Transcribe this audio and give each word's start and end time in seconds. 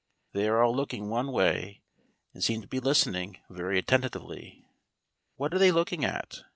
They 0.33 0.47
are 0.47 0.63
all 0.63 0.75
looking 0.75 1.09
one 1.09 1.31
way, 1.31 1.83
and 2.33 2.43
seem 2.43 2.61
to 2.63 2.67
be 2.67 2.79
listening 2.79 3.37
very 3.51 3.77
attentively. 3.77 4.65
What 5.35 5.53
are 5.53 5.59
they 5.59 5.71
looking 5.71 6.03
at? 6.03 6.39